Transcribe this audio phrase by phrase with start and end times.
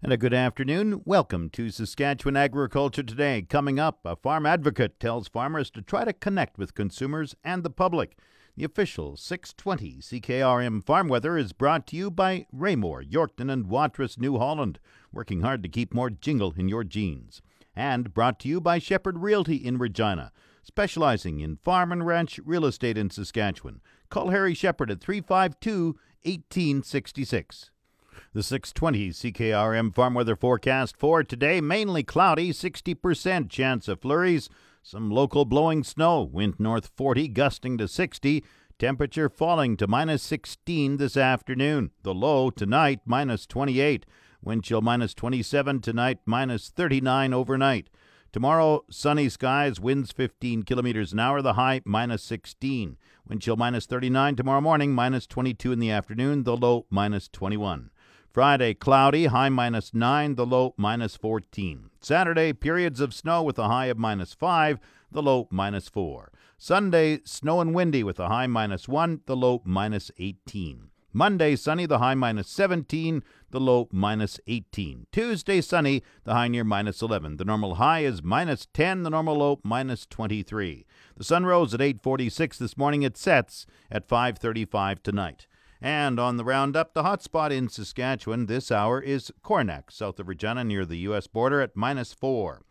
[0.00, 1.02] And a good afternoon.
[1.04, 3.42] Welcome to Saskatchewan Agriculture Today.
[3.42, 7.70] Coming up, a farm advocate tells farmers to try to connect with consumers and the
[7.70, 8.16] public.
[8.56, 14.16] The official 620 CKRM Farm Weather is brought to you by Raymore, Yorkton, and Watrous,
[14.16, 14.78] New Holland,
[15.10, 17.42] working hard to keep more jingle in your jeans.
[17.74, 20.30] And brought to you by Shepherd Realty in Regina,
[20.62, 23.80] specializing in farm and ranch real estate in Saskatchewan.
[24.10, 27.72] Call Harry Shepherd at 352 1866.
[28.32, 34.48] The 620 CKRM farm weather forecast for today mainly cloudy, 60% chance of flurries,
[34.82, 38.44] some local blowing snow, wind north 40, gusting to 60,
[38.78, 41.90] temperature falling to minus 16 this afternoon.
[42.02, 44.06] The low tonight, minus 28,
[44.42, 47.90] wind chill minus 27 tonight, minus 39 overnight.
[48.30, 52.98] Tomorrow, sunny skies, winds 15 kilometers an hour, the high minus 16.
[53.26, 57.90] Wind chill minus 39 tomorrow morning, minus 22 in the afternoon, the low minus 21.
[58.38, 61.90] Friday, cloudy, high minus 9, the low minus 14.
[62.00, 64.78] Saturday, periods of snow with a high of minus 5,
[65.10, 66.30] the low minus 4.
[66.56, 70.90] Sunday, snow and windy with a high minus 1, the low minus 18.
[71.12, 75.08] Monday, sunny, the high minus 17, the low minus 18.
[75.10, 77.38] Tuesday, sunny, the high near minus 11.
[77.38, 80.86] The normal high is minus 10, the normal low minus 23.
[81.16, 83.02] The sun rose at 8:46 this morning.
[83.02, 85.48] It sets at 5:35 tonight.
[85.80, 90.26] And on the roundup, the hot spot in Saskatchewan this hour is Coronach, south of
[90.26, 91.28] Regina, near the U.S.
[91.28, 92.62] border at minus 4.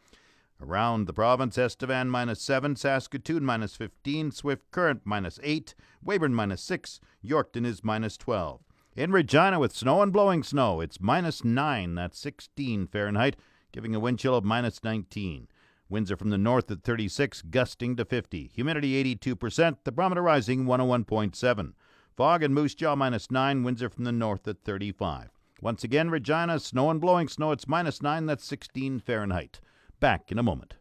[0.60, 6.62] Around the province, Estevan minus 7, Saskatoon minus 15, Swift Current minus 8, Weyburn minus
[6.64, 8.62] 6, Yorkton is minus 12.
[8.96, 13.36] In Regina, with snow and blowing snow, it's minus 9, that's 16 Fahrenheit,
[13.72, 15.48] giving a wind chill of minus 19.
[15.88, 18.52] Winds are from the north at 36, gusting to 50.
[18.54, 21.74] Humidity 82%, the barometer rising 101.7.
[22.18, 25.30] Fog and Moose Jaw minus 9, winds are from the north at 35.
[25.62, 29.60] Once again, Regina, snow and blowing snow, it's minus 9, that's 16 Fahrenheit.
[30.00, 30.78] Back in a moment.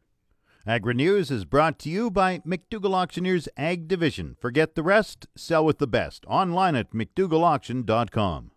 [0.67, 4.34] Agri News is brought to you by McDougall Auctioneers Ag Division.
[4.41, 6.25] Forget the rest, sell with the best.
[6.27, 8.53] Online at McDougallAuction.com.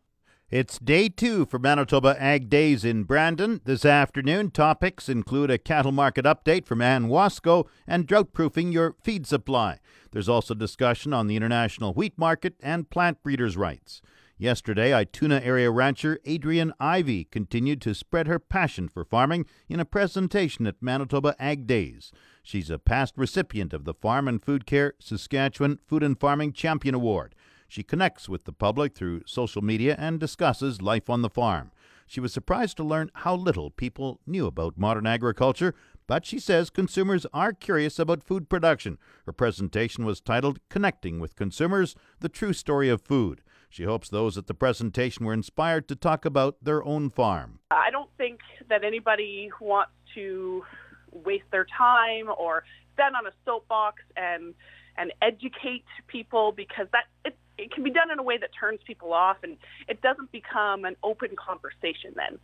[0.52, 3.62] It's day two for Manitoba Ag Days in Brandon.
[3.66, 8.96] This afternoon, topics include a cattle market update from Anne Wasko and drought proofing your
[9.04, 9.78] feed supply.
[10.12, 14.02] There's also discussion on the international wheat market and plant breeders' rights.
[14.40, 19.86] Yesterday, Ituna area rancher Adrienne Ivey continued to spread her passion for farming in a
[19.86, 22.12] presentation at Manitoba Ag Days.
[22.42, 26.96] She's a past recipient of the Farm and Food Care Saskatchewan Food and Farming Champion
[26.96, 27.36] Award.
[27.70, 31.72] She connects with the public through social media and discusses life on the farm.
[32.08, 35.76] She was surprised to learn how little people knew about modern agriculture,
[36.08, 38.98] but she says consumers are curious about food production.
[39.28, 43.42] Her presentation was titled Connecting with Consumers The True Story of Food.
[43.70, 47.60] She hopes those at the presentation were inspired to talk about their own farm.
[47.70, 50.64] I don't think that anybody wants to
[51.12, 52.64] waste their time or
[52.96, 54.56] stand on a soapbox and
[54.98, 58.80] and educate people because that it, it can be done in a way that turns
[58.86, 62.40] people off and it doesn't become an open conversation then.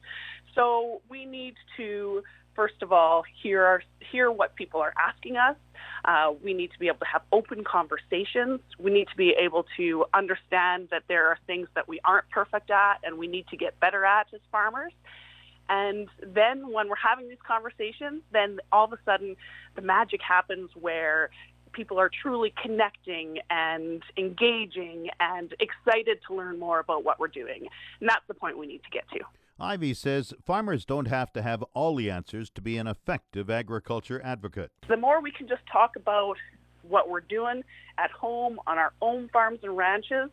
[0.53, 2.23] So we need to
[2.55, 5.57] first of all hear our, hear what people are asking us.
[6.05, 8.61] Uh, we need to be able to have open conversations.
[8.79, 12.71] We need to be able to understand that there are things that we aren't perfect
[12.71, 14.93] at and we need to get better at as farmers.
[15.67, 19.35] And then when we're having these conversations, then all of a sudden
[19.75, 21.31] the magic happens where
[21.75, 27.67] people are truly connecting and engaging and excited to learn more about what we're doing.
[27.99, 29.19] And that's the point we need to get to.
[29.59, 34.21] Ivey says farmers don't have to have all the answers to be an effective agriculture
[34.23, 34.71] advocate.
[34.87, 36.37] The more we can just talk about
[36.81, 37.63] what we're doing
[37.97, 40.29] at home on our own farms and ranches,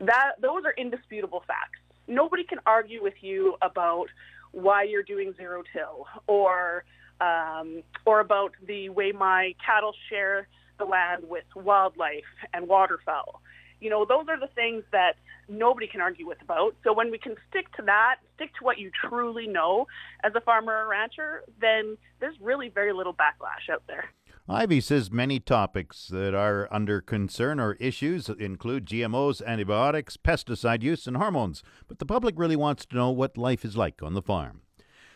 [0.00, 1.78] that those are indisputable facts.
[2.06, 4.06] Nobody can argue with you about
[4.52, 6.84] why you're doing zero till or
[7.20, 10.46] um, or about the way my cattle share
[10.78, 13.40] the land with wildlife and waterfowl.
[13.80, 15.14] You know, those are the things that
[15.48, 16.74] nobody can argue with about.
[16.84, 19.86] So when we can stick to that, stick to what you truly know
[20.24, 24.06] as a farmer or rancher, then there's really very little backlash out there.
[24.50, 31.06] Ivey says many topics that are under concern or issues include GMOs, antibiotics, pesticide use,
[31.06, 34.22] and hormones, but the public really wants to know what life is like on the
[34.22, 34.62] farm.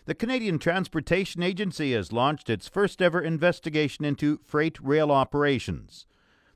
[0.04, 6.06] The Canadian Transportation Agency has launched its first ever investigation into freight rail operations.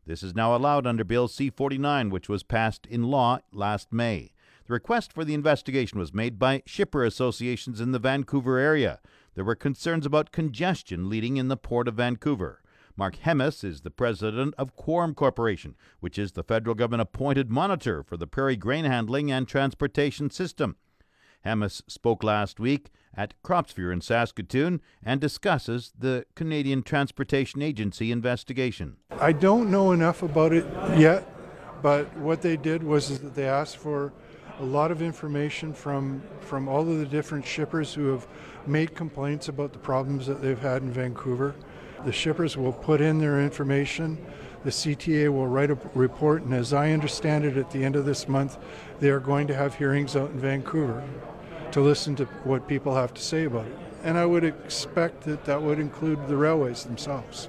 [0.04, 4.32] This is now allowed under Bill C 49, which was passed in law last May.
[4.66, 8.98] The request for the investigation was made by shipper associations in the Vancouver area.
[9.36, 12.62] There were concerns about congestion leading in the Port of Vancouver.
[12.96, 18.02] Mark Hemmes is the president of Quorum Corporation, which is the federal government appointed monitor
[18.02, 20.74] for the prairie grain handling and transportation system.
[21.44, 28.96] Hemmes spoke last week at Cropsphere in Saskatoon and discusses the Canadian Transportation Agency investigation.
[29.18, 30.66] I don't know enough about it
[30.98, 31.26] yet,
[31.82, 34.12] but what they did was that they asked for
[34.58, 38.26] a lot of information from from all of the different shippers who have
[38.66, 41.54] made complaints about the problems that they've had in Vancouver.
[42.04, 44.18] The shippers will put in their information.
[44.64, 48.04] The CTA will write a report, and as I understand it, at the end of
[48.04, 48.58] this month,
[48.98, 51.04] they are going to have hearings out in Vancouver
[51.72, 53.76] to listen to what people have to say about it.
[54.02, 57.48] And I would expect that that would include the railways themselves.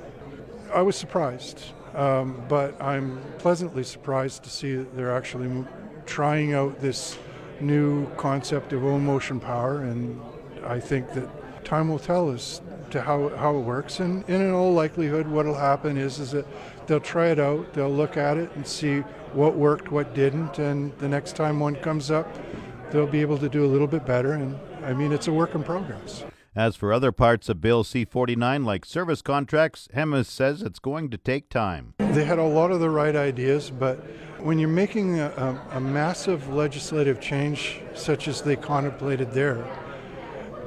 [0.74, 1.62] I was surprised,
[1.96, 5.66] um, but I'm pleasantly surprised to see that they're actually
[6.06, 7.18] trying out this
[7.60, 10.22] new concept of own motion power, and
[10.66, 11.30] I think that
[11.66, 14.00] time will tell us to how, how it works.
[14.00, 16.46] And, and in all likelihood, what will happen is is that
[16.88, 19.00] they'll try it out, they'll look at it and see
[19.34, 22.28] what worked, what didn't, and the next time one comes up,
[22.92, 24.34] they'll be able to do a little bit better.
[24.34, 26.24] And I mean, it's a work in progress.
[26.56, 31.12] As for other parts of Bill C 49, like service contracts, Hemmes says it's going
[31.12, 31.94] to take time.
[32.00, 33.98] They had a lot of the right ideas, but
[34.40, 35.28] when you're making a,
[35.72, 39.64] a, a massive legislative change, such as they contemplated there,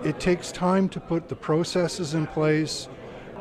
[0.04, 2.88] it takes time to put the processes in place,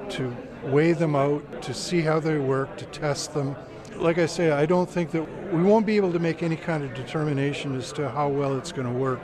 [0.09, 3.56] to weigh them out, to see how they work, to test them.
[3.95, 6.83] Like I say, I don't think that we won't be able to make any kind
[6.83, 9.21] of determination as to how well it's going to work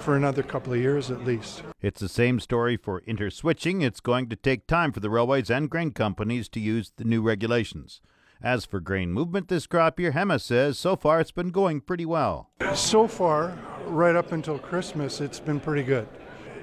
[0.00, 1.62] for another couple of years at least.
[1.80, 3.82] It's the same story for interswitching.
[3.82, 7.22] It's going to take time for the railways and grain companies to use the new
[7.22, 8.00] regulations.
[8.42, 12.04] As for grain movement this crop year, Hemmes says so far it's been going pretty
[12.04, 12.50] well.
[12.74, 13.56] So far,
[13.86, 16.06] right up until Christmas, it's been pretty good,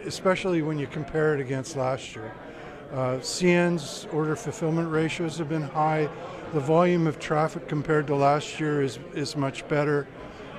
[0.06, 2.33] especially when you compare it against last year.
[2.92, 6.09] Uh, CN's order fulfillment ratios have been high.
[6.53, 10.07] The volume of traffic compared to last year is, is much better.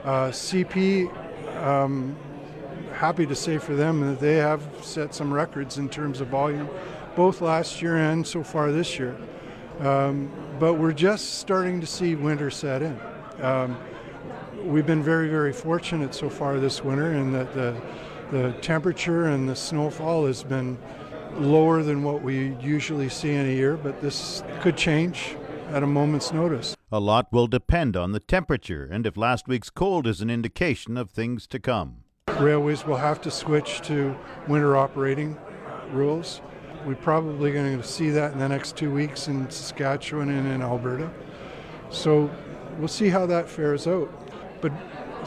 [0.02, 1.14] Uh, CP,
[1.62, 2.16] um,
[2.94, 6.68] happy to say for them that they have set some records in terms of volume,
[7.14, 9.16] both last year and so far this year.
[9.80, 12.98] Um, but we're just starting to see winter set in.
[13.40, 13.76] Um,
[14.64, 17.76] we've been very, very fortunate so far this winter in that the,
[18.32, 20.78] the temperature and the snowfall has been
[21.36, 25.36] lower than what we usually see in a year, but this could change
[25.68, 26.74] at a moment's notice.
[26.90, 30.96] A lot will depend on the temperature and if last week's cold is an indication
[30.96, 32.04] of things to come.
[32.38, 34.16] Railways will have to switch to
[34.48, 36.40] winter operating uh, rules.
[36.86, 40.62] We're probably going to see that in the next two weeks in Saskatchewan and in
[40.62, 41.10] Alberta.
[41.90, 42.30] So
[42.78, 44.10] we'll see how that fares out.
[44.62, 44.72] But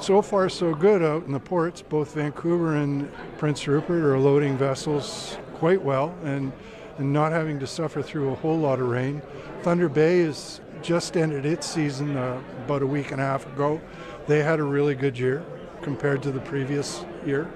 [0.01, 1.81] so far, so good out in the ports.
[1.81, 6.51] Both Vancouver and Prince Rupert are loading vessels quite well and,
[6.97, 9.21] and not having to suffer through a whole lot of rain.
[9.63, 13.81] Thunder Bay has just ended its season uh, about a week and a half ago.
[14.27, 15.43] They had a really good year
[15.81, 17.51] compared to the previous year.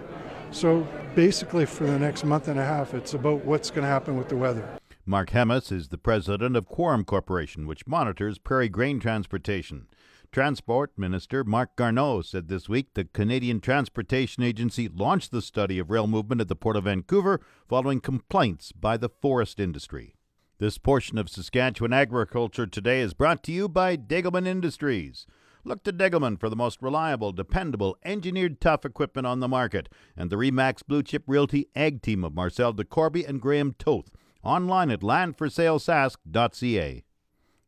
[0.52, 4.18] So basically, for the next month and a half, it's about what's going to happen
[4.18, 4.68] with the weather.
[5.06, 9.88] Mark Hemmes is the president of Quorum Corporation, which monitors prairie grain transportation.
[10.32, 15.90] Transport Minister Marc Garneau said this week the Canadian Transportation Agency launched the study of
[15.90, 20.14] rail movement at the Port of Vancouver following complaints by the forest industry.
[20.60, 25.26] This portion of Saskatchewan Agriculture Today is brought to you by Degelman Industries.
[25.64, 30.30] Look to Degelman for the most reliable, dependable, engineered tough equipment on the market, and
[30.30, 34.12] the Remax Blue Chip Realty Ag Team of Marcel DeCorby and Graham Toth.
[34.44, 37.04] Online at landforsalesask.ca.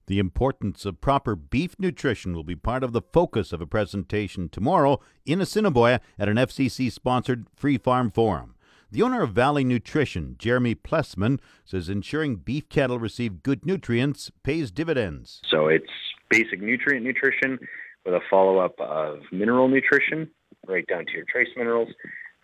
[0.07, 4.49] The importance of proper beef nutrition will be part of the focus of a presentation
[4.49, 8.55] tomorrow in Assiniboia at an FCC sponsored Free Farm Forum.
[8.91, 14.69] The owner of Valley Nutrition, Jeremy Plessman, says ensuring beef cattle receive good nutrients pays
[14.69, 15.39] dividends.
[15.49, 15.85] So it's
[16.29, 17.57] basic nutrient nutrition
[18.05, 20.29] with a follow up of mineral nutrition,
[20.67, 21.89] right down to your trace minerals,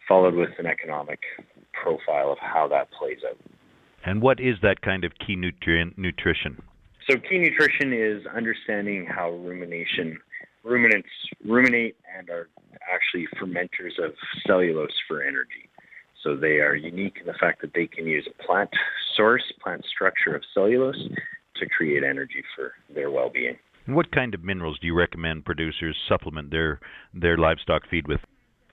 [0.07, 1.19] followed with an economic
[1.73, 3.37] profile of how that plays out.
[4.05, 6.61] And what is that kind of key nutrient nutrition?
[7.09, 10.19] So key nutrition is understanding how rumination
[10.63, 11.07] ruminants
[11.45, 12.49] ruminate and are
[12.93, 14.13] actually fermenters of
[14.45, 15.69] cellulose for energy.
[16.21, 18.69] So they are unique in the fact that they can use a plant
[19.15, 21.01] source, plant structure of cellulose
[21.55, 23.57] to create energy for their well-being.
[23.85, 26.81] What kind of minerals do you recommend producers supplement their
[27.13, 28.19] their livestock feed with?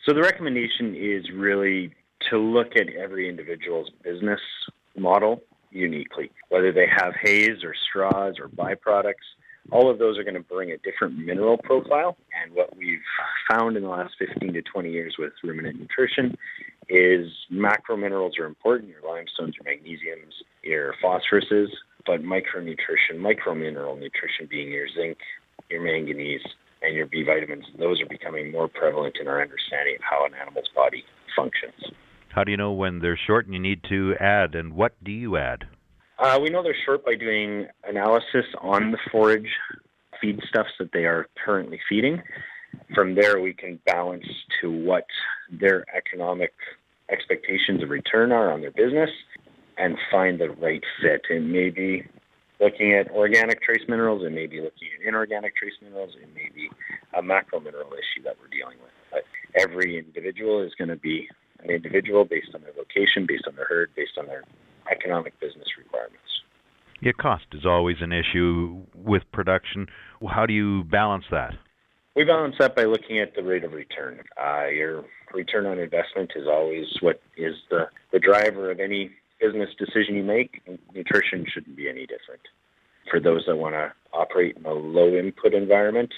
[0.05, 1.95] So the recommendation is really
[2.31, 4.41] to look at every individual's business
[4.97, 5.41] model
[5.75, 6.31] uniquely.
[6.49, 9.27] Whether they have hays or straws or byproducts,
[9.71, 12.17] all of those are going to bring a different mineral profile.
[12.43, 13.01] And what we've
[13.51, 16.37] found in the last 15 to 20 years with ruminant nutrition
[16.89, 21.69] is macro minerals are important, your limestones, your magnesiums, your phosphoruses,
[22.07, 25.19] but micronutrition, micromineral nutrition being your zinc,
[25.71, 26.43] your manganese,
[26.83, 30.33] and your B vitamins, those are becoming more prevalent in our understanding of how an
[30.35, 31.05] animal's body
[31.35, 31.95] functions.
[32.35, 35.13] How do you know when they're short and you need to add, and what do
[35.13, 35.69] you add?
[36.19, 39.49] Uh, we know they're short by doing analysis on the forage
[40.21, 42.21] feedstuffs that they are currently feeding.
[42.93, 44.27] From there, we can balance
[44.61, 45.07] to what
[45.49, 46.53] their economic
[47.09, 49.11] expectations of return are on their business
[49.79, 51.23] and find the right fit.
[51.31, 52.05] It may be
[52.61, 56.51] looking at organic trace minerals, it may be looking at inorganic trace minerals, it may
[56.53, 56.69] be
[57.17, 58.91] a macro mineral issue that we're dealing with.
[59.13, 59.23] But
[59.55, 61.29] every individual is going to be
[61.65, 64.45] an individual based on their location, based on their herd, based on their
[64.91, 66.21] economic business requirements.
[67.01, 69.89] Yeah, cost is always an issue with production.
[70.29, 71.55] How do you balance that?
[72.17, 74.21] We balance that by looking at the rate of return.
[74.41, 75.05] Uh, your
[75.35, 80.23] return on investment is always what is the, the driver of any business decision you
[80.23, 80.63] make.
[80.95, 82.43] Nutrition shouldn't be any different.
[83.11, 86.15] For those that want to operate in a low input environment,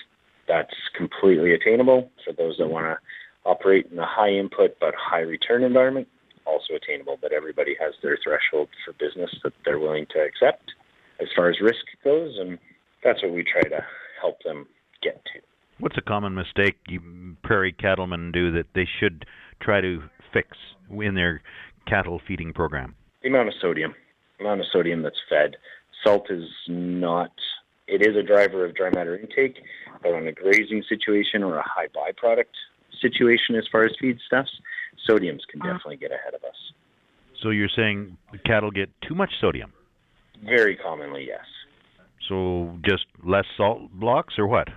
[0.47, 2.11] that's completely attainable.
[2.25, 2.99] For those that want to
[3.47, 6.09] operate in a high input but high return environment,
[6.45, 10.73] also attainable, but everybody has their threshold for business that they're willing to accept
[11.21, 12.59] as far as risk goes, and
[13.03, 13.85] that's what we try to
[14.21, 14.67] help them
[15.03, 15.41] get to.
[15.79, 19.27] What's a common mistake you prairie cattlemen do that they should
[19.61, 20.57] try to fix
[20.91, 21.43] in their
[21.87, 22.95] cattle feeding program?
[23.23, 23.95] The amount of sodium,
[24.39, 25.57] the amount of sodium that's fed.
[26.05, 27.33] Salt is not.
[27.89, 29.57] It is a driver of dry matter intake,
[30.03, 32.45] but on a grazing situation or a high byproduct
[33.01, 34.53] situation as far as feedstuffs,
[35.09, 35.73] sodiums can uh-huh.
[35.73, 36.57] definitely get ahead of us.
[37.43, 39.73] So you're saying cattle get too much sodium?
[40.45, 41.45] Very commonly, yes.
[42.29, 44.69] So just less salt blocks or what?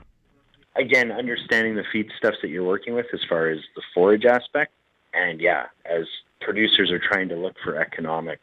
[0.76, 4.72] Again, understanding the feedstuffs that you're working with as far as the forage aspect.
[5.14, 6.06] And yeah, as
[6.42, 8.40] producers are trying to look for economic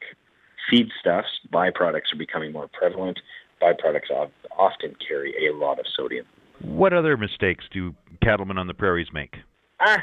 [0.73, 3.18] feedstuffs, byproducts are becoming more prevalent.
[3.62, 4.11] Byproducts
[4.59, 6.26] often carry a lot of sodium.
[6.61, 9.37] What other mistakes do cattlemen on the prairies make?
[9.80, 10.02] Ah,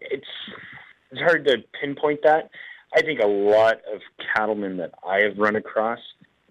[0.00, 0.26] it's
[1.10, 2.50] it's hard to pinpoint that.
[2.94, 4.00] I think a lot of
[4.34, 5.98] cattlemen that I have run across,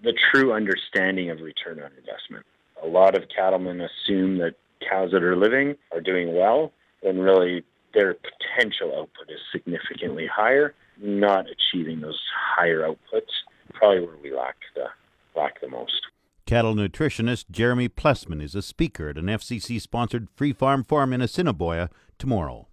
[0.03, 2.45] the true understanding of return on investment.
[2.83, 4.55] A lot of cattlemen assume that
[4.87, 6.71] cows that are living are doing well,
[7.03, 7.63] and really
[7.93, 12.19] their potential output is significantly higher, not achieving those
[12.55, 13.31] higher outputs.
[13.73, 14.85] Probably where we lack the
[15.39, 16.01] lack the most.
[16.45, 21.21] Cattle nutritionist Jeremy Plessman is a speaker at an FCC sponsored free farm forum in
[21.21, 21.89] Assiniboia
[22.21, 22.67] tomorrow.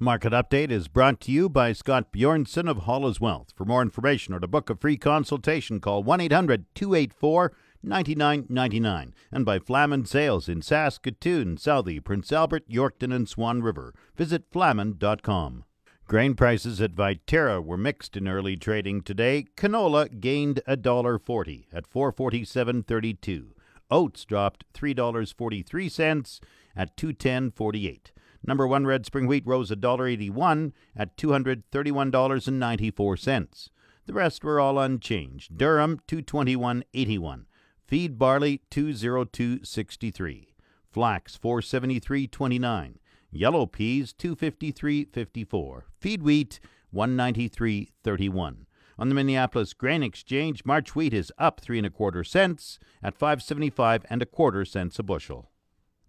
[0.00, 3.52] Market Update is brought to you by Scott Bjornson of Hall's Wealth.
[3.56, 7.52] For more information or to book a free consultation, call 1 800 284
[7.84, 13.94] 9999 and by Flaman Sales in Saskatoon, Southey, Prince Albert, Yorkton, and Swan River.
[14.16, 15.64] Visit flaman.com.
[16.08, 19.44] Grain prices at Viterra were mixed in early trading today.
[19.56, 23.50] Canola gained $1.40 at 447.32.
[23.90, 26.40] Oats dropped $3.43
[26.76, 27.98] at 210.48.
[28.48, 33.68] Number one red spring wheat rose $1.81 at $231.94.
[34.06, 35.58] The rest were all unchanged.
[35.58, 37.44] Durum 221.81.
[37.86, 40.46] Feed barley 202.63.
[40.90, 42.94] Flax 473.29.
[43.30, 45.82] Yellow peas 253.54.
[46.00, 46.58] Feed wheat
[46.94, 48.56] 193.31.
[48.98, 53.14] On the Minneapolis Grain Exchange, March wheat is up three and a quarter cents at
[53.14, 55.50] 575 and a quarter cents a bushel.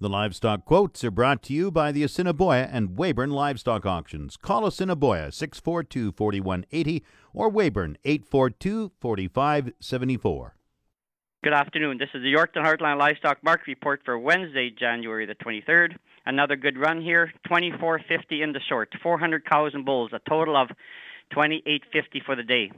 [0.02, 4.38] The livestock quotes are brought to you by the Assiniboia and Weyburn Livestock Auctions.
[4.38, 7.04] Call Assiniboia 642 4180
[7.34, 10.56] or Weyburn 842 4574.
[11.44, 11.98] Good afternoon.
[11.98, 15.98] This is the Yorkton Heartland Livestock Market Report for Wednesday, January the 23rd.
[16.26, 17.34] Another good run here.
[17.52, 18.94] 24.50 in the short.
[19.04, 20.12] 400 cows and bulls.
[20.14, 20.70] A total of
[21.36, 22.72] 28.50 for the day.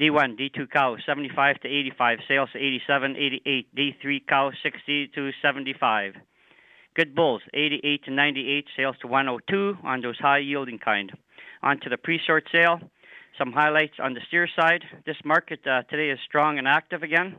[0.00, 2.18] D1, D2 cow 75 to 85.
[2.26, 3.76] Sales to 87, 88.
[3.76, 6.14] D3 cow 60 to 75.
[6.94, 11.10] Good bulls, 88 to 98, sales to 102 on those high yielding kind.
[11.62, 12.80] On to the pre sort sale.
[13.38, 14.84] Some highlights on the steer side.
[15.06, 17.36] This market uh, today is strong and active again.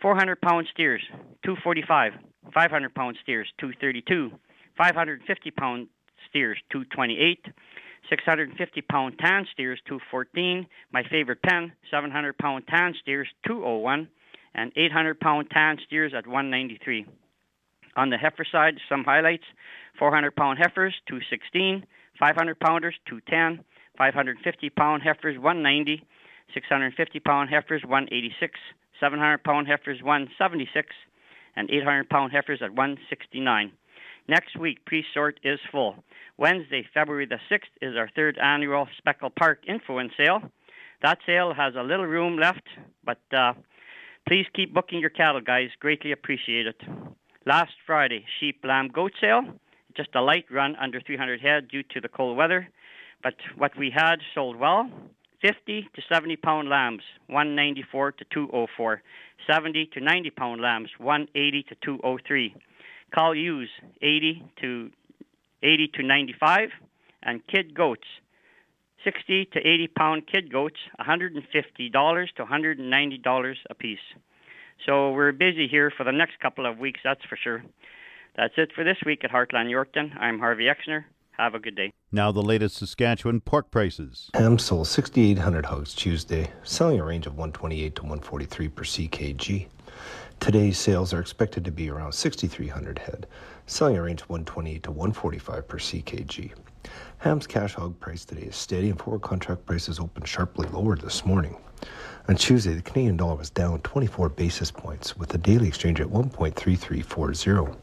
[0.00, 1.02] 400 pound steers,
[1.44, 2.12] 245.
[2.54, 4.30] 500 pound steers, 232.
[4.78, 5.88] 550 pound
[6.30, 7.44] steers, 228.
[8.08, 10.66] 650 pound tan steers, 214.
[10.90, 14.08] My favorite pen, 700 pound tan steers, 201.
[14.54, 17.04] And 800 pound tan steers at 193.
[17.96, 19.44] On the heifer side, some highlights
[19.98, 21.84] 400 pound heifers, 216,
[22.18, 23.64] 500 pounders, 210,
[23.96, 26.04] 550 pound heifers, 190,
[26.52, 28.60] 650 pound heifers, 186,
[29.00, 30.88] 700 pound heifers, 176,
[31.56, 33.72] and 800 pound heifers at 169.
[34.28, 35.96] Next week, pre sort is full.
[36.36, 40.42] Wednesday, February the 6th, is our third annual Speckle Park Influence Sale.
[41.02, 42.66] That sale has a little room left,
[43.04, 43.52] but uh,
[44.26, 45.68] please keep booking your cattle, guys.
[45.78, 46.80] Greatly appreciate it.
[47.46, 49.42] Last Friday, sheep, lamb, goat sale,
[49.96, 52.68] just a light run under 300 head due to the cold weather,
[53.22, 54.90] but what we had sold well.
[55.42, 59.00] 50 to 70 pound lambs, 194 to 204.
[59.48, 62.54] 70 to 90 pound lambs, 180 to 203.
[63.14, 63.68] Cow ewes,
[64.02, 64.90] 80 to
[65.62, 66.70] 80 to 95,
[67.22, 68.08] and kid goats,
[69.04, 73.98] 60 to 80 pound kid goats, $150 to $190 a piece.
[74.84, 77.62] So we're busy here for the next couple of weeks, that's for sure.
[78.36, 80.16] That's it for this week at Heartland Yorkton.
[80.20, 81.04] I'm Harvey Exner.
[81.38, 81.92] Have a good day.
[82.12, 84.30] Now, the latest Saskatchewan pork prices.
[84.34, 89.66] Ham sold 6,800 hogs Tuesday, selling a range of 128 to 143 per ckg.
[90.40, 93.26] Today's sales are expected to be around 6,300 head,
[93.66, 96.52] selling a range of 128 to 145 per ckg.
[97.18, 101.24] Ham's cash hog price today is steady and forward contract prices opened sharply lower this
[101.24, 101.56] morning.
[102.28, 106.08] On Tuesday, the Canadian dollar was down 24 basis points with the daily exchange at
[106.08, 107.76] 1.3340.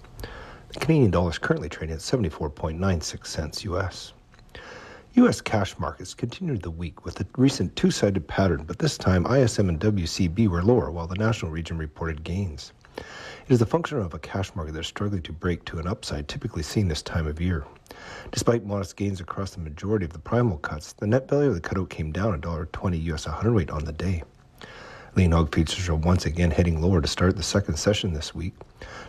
[0.69, 4.13] The Canadian dollar is currently trading at 74.96 cents US.
[5.13, 5.41] U.S.
[5.41, 9.69] cash markets continued the week with a recent two sided pattern, but this time ISM
[9.69, 12.73] and WCB were lower while the national region reported gains.
[12.97, 15.87] It is the function of a cash market that is struggling to break to an
[15.87, 17.65] upside typically seen this time of year.
[18.31, 21.61] Despite modest gains across the majority of the primal cuts, the net value of the
[21.61, 24.23] cutout came down $1.20 US 100 weight on the day.
[25.15, 28.55] Lean hog futures are once again heading lower to start the second session this week.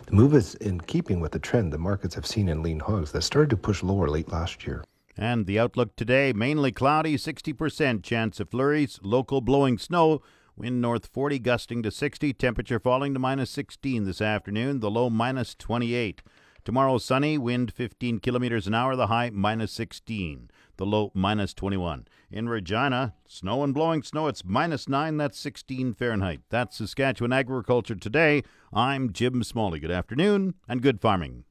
[0.05, 3.11] The move is in keeping with the trend the markets have seen in lean hogs
[3.11, 4.83] that started to push lower late last year.
[5.17, 10.21] And the outlook today mainly cloudy, 60% chance of flurries, local blowing snow,
[10.55, 15.09] wind north 40 gusting to 60, temperature falling to minus 16 this afternoon, the low
[15.09, 16.21] minus 28.
[16.63, 22.07] Tomorrow sunny, wind 15 kilometers an hour, the high minus 16, the low minus 21.
[22.31, 26.41] In Regina, snow and blowing snow, it's minus 9, that's 16 Fahrenheit.
[26.49, 28.41] That's Saskatchewan Agriculture Today.
[28.73, 29.79] I'm Jim Smalley.
[29.79, 31.43] Good afternoon and good farming.